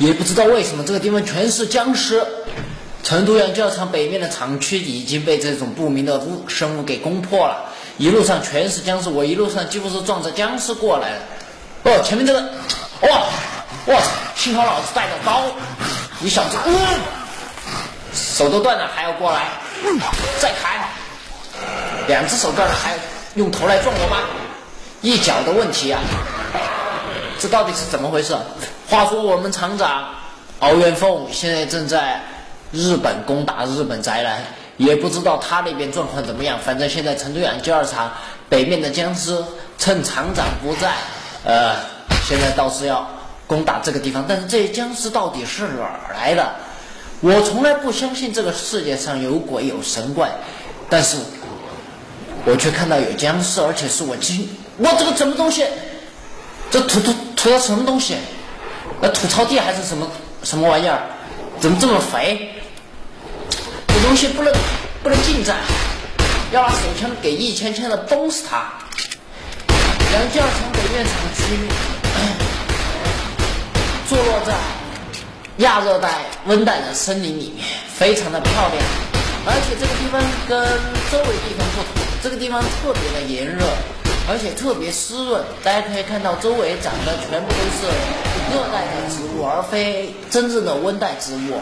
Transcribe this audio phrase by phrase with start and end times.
[0.00, 2.26] 也不知道为什么这个地方全是僵尸。
[3.02, 7.64] 成都洋教场北面的厂区已经被这种不明的物生物给攻破了，
[7.96, 11.18] 一路上全是僵尸，我一路上几乎是撞着僵尸过来的。
[11.90, 12.40] 哦，前面这个，
[13.00, 13.22] 哇，
[13.86, 14.02] 哇，
[14.36, 15.44] 幸好老子带着刀，
[16.18, 16.74] 你小子，嗯，
[18.14, 19.48] 手都断了还要过来，
[20.38, 20.78] 再砍，
[22.06, 22.98] 两只手断了还要
[23.36, 24.18] 用头来撞我吗？
[25.00, 26.00] 一脚的问题啊，
[27.40, 28.36] 这到底是怎么回事？
[28.88, 30.04] 话说我们厂长
[30.60, 32.20] 敖元凤现在正在。
[32.72, 34.40] 日本攻打日本宅男，
[34.76, 36.56] 也不知道他那边状况怎么样。
[36.64, 38.12] 反正现在成都养鸡二厂
[38.48, 39.36] 北面的僵尸
[39.76, 40.92] 趁厂长不在，
[41.44, 41.74] 呃，
[42.24, 43.04] 现在倒是要
[43.48, 44.24] 攻打这个地方。
[44.28, 46.48] 但是这些僵尸到底是哪儿来的？
[47.18, 50.30] 我从来不相信这个世界上有鬼有神怪，
[50.88, 51.16] 但是
[52.44, 54.48] 我却看到有僵尸，而且是我亲，
[54.78, 55.66] 我这个什么东西？
[56.70, 57.12] 这土土
[57.42, 58.16] 土的什么东西？
[59.00, 60.06] 那吐槽地还是什么
[60.42, 61.00] 什么玩意儿？
[61.58, 62.50] 怎么这么肥？
[63.88, 64.52] 这东西不能
[65.02, 65.56] 不能近战，
[66.52, 68.70] 要拿手枪给一枪枪的崩死他。
[70.12, 71.42] 杨家厂北面厂区
[74.06, 74.52] 坐落在
[75.64, 76.10] 亚热带
[76.44, 77.64] 温带的森林里面，
[77.94, 78.84] 非常的漂亮。
[79.46, 80.62] 而且这个地方跟
[81.10, 83.64] 周围地方不同，这个地方特别的炎热，
[84.30, 85.42] 而且特别湿润。
[85.64, 87.90] 大家可以看到，周围长的全部都是
[88.54, 91.58] 热带的植物，而非真正的温带植物。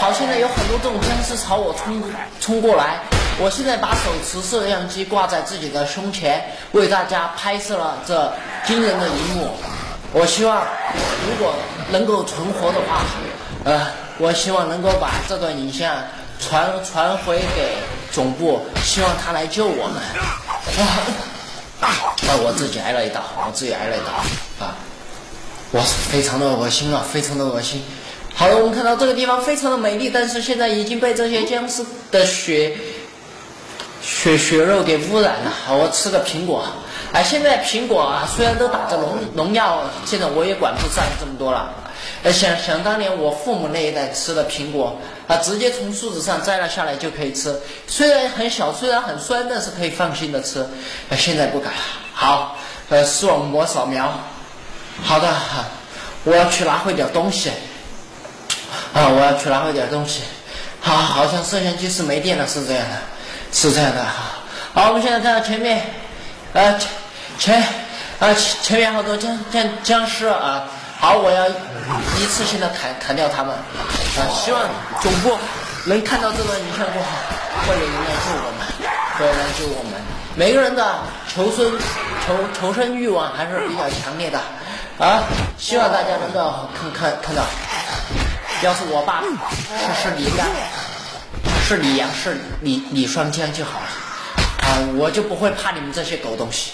[0.00, 2.02] 好，现在有很多这种僵尸朝我冲
[2.40, 3.00] 冲过来，
[3.38, 6.42] 我现在把手持摄像机挂在自己的胸前，
[6.72, 8.32] 为大家拍摄了这
[8.66, 9.50] 惊人的一幕。
[10.14, 10.66] 我希望
[11.28, 11.54] 如果
[11.90, 13.02] 能够存活的话，
[13.64, 13.86] 呃，
[14.18, 15.94] 我希望能够把这段影像
[16.40, 17.76] 传传回给
[18.12, 20.02] 总部，希望他来救我们。
[21.80, 21.88] 啊，
[22.44, 24.12] 我自己挨了一刀，我自己挨了一刀
[24.64, 24.76] 啊！
[25.72, 27.82] 我，非常的恶心啊，非常的恶心。
[28.34, 32.76] 好了，我们看到这个地方非常的美丽，但是现在已经被这些僵尸的血
[34.02, 35.52] 血血肉给污染了。
[35.66, 36.64] 好，我吃个苹果。
[37.12, 41.72] 哎，现在苹果啊，虽然都打着农农药，现在我也管不上这么多了。
[42.24, 44.96] 呃，想想当年我父母那一代吃的苹果
[45.26, 50.64] 啊，直接从树枝上摘了下来就可以吃，虽然很小，虽然很酸，但是可以放心的吃。
[51.08, 51.78] 呃，现在不敢了。
[52.14, 52.56] 好，
[52.90, 54.12] 呃，视网膜扫描。
[55.02, 55.28] 好的，
[56.22, 57.50] 我要去拿回点东西。
[58.94, 60.20] 啊，我要去拿回点东西。
[60.80, 62.96] 好，好像摄像机是没电了，是这样的，
[63.52, 64.06] 是这样的。
[64.74, 65.82] 好，我们现在看到前面，
[66.52, 66.78] 呃，
[67.36, 67.60] 前，
[68.20, 70.68] 呃，前面好多僵僵僵尸啊。
[71.02, 73.52] 好，我要一次性的砍砍掉他们。
[73.52, 74.62] 啊，希望
[75.00, 75.36] 总部
[75.84, 77.08] 能看到这段影像过后，
[77.66, 78.62] 会有人来救我们，
[79.18, 80.00] 会有人来救我们。
[80.36, 81.76] 每个人的求生
[82.24, 84.38] 求求生欲望还是比较强烈的。
[85.00, 85.24] 啊，
[85.58, 87.42] 希望大家能够看看看到。
[88.62, 90.46] 要是我爸是是李刚，
[91.66, 93.86] 是李阳，是李李双江就好了，
[94.68, 96.70] 啊，我就不会怕你们这些狗东西，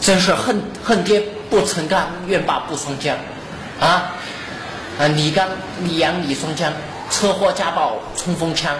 [0.00, 1.20] 真是恨恨爹
[1.50, 3.16] 不成钢，怨爸不双江，
[3.82, 4.14] 啊，
[4.98, 5.48] 啊，李刚、
[5.82, 6.72] 李阳、李双江，
[7.10, 8.74] 车祸家暴冲锋枪，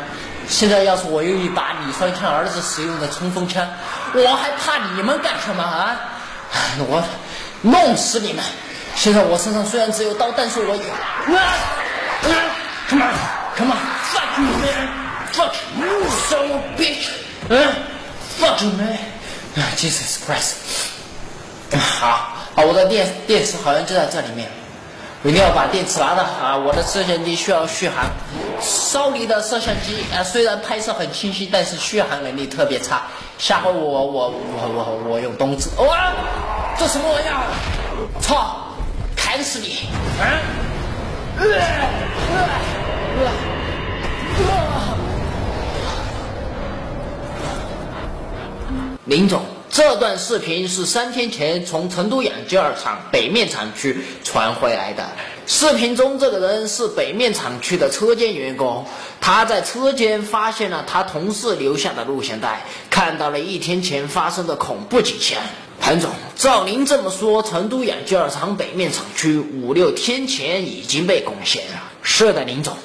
[0.49, 3.69] 现在要是我有一把李双枪儿子使用的冲锋枪，
[4.14, 5.96] 我还怕你们干什么啊？
[6.78, 7.02] 我
[7.62, 8.44] 弄死你们！
[8.94, 10.82] 现在我身上虽然只有刀，但是我有。
[12.88, 13.14] Come on,
[13.56, 13.78] come on,
[14.12, 14.88] fuck you, man,
[15.32, 15.88] fuck you,
[16.28, 16.37] so
[16.76, 17.08] bitch,
[17.48, 17.75] 嗯
[18.38, 18.98] ，fuck you, man,
[19.76, 20.56] Jesus Christ，
[21.98, 24.62] 好，好，我的电电池好像就在这里面，我
[25.24, 26.56] 一定要把电池拿到啊！
[26.56, 28.06] 我的摄像机需要续航，
[28.60, 33.02] 少尼的摄像机啊，虽然拍摄很清晰，但是续航能力特别差。
[33.38, 34.34] 下回我我我
[34.74, 36.12] 我我用东芝，哇，
[36.76, 37.44] 这什么玩意儿？
[38.20, 38.66] 操，
[39.16, 39.86] 砍死你！
[40.20, 40.26] 啊！
[49.04, 49.40] 林总，
[49.72, 55.08] 这段视频是三天前从成都养鸡二厂北面厂区传回来的。
[55.46, 58.84] 视频中，这个人是北面厂区的车间员工，
[59.19, 65.40] 他在车间发现了他同事留下的录像带，看到了一天前发生的恐怖景象。
[65.80, 71.82] 潘总，照您这么说，成都养鸡二厂北面厂区五六天前已经被攻陷了。
[72.02, 72.76] 是的，林总，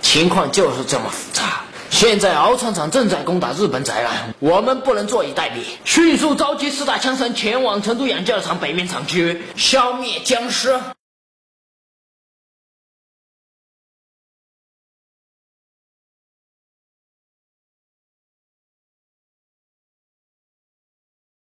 [0.00, 1.59] 情况就是这么复杂。
[1.90, 10.80] 现在敖厂长正在攻打日本宅男，我们不能坐以待毙，迅速召集四大枪神前往成都养鸡场北面厂区，消灭僵尸。